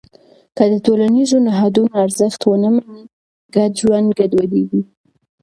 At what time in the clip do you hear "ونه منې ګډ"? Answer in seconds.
2.43-3.71